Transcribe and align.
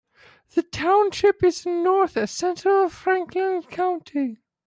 The 0.55 0.63
township 0.63 1.43
is 1.43 1.63
in 1.67 1.83
north-central 1.83 2.89
Franklin 2.89 3.61
County. 3.61 4.39